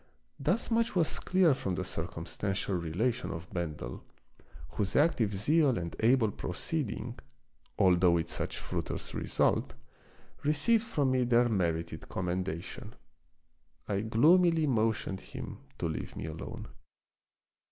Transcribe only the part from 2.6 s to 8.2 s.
relation of Bendel, whose active zeal and able proceeding, although